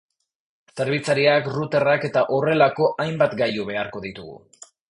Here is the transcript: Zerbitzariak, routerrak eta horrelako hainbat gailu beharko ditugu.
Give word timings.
Zerbitzariak, 0.79 1.51
routerrak 1.57 2.09
eta 2.11 2.25
horrelako 2.37 2.91
hainbat 3.05 3.39
gailu 3.43 3.71
beharko 3.73 4.07
ditugu. 4.09 4.43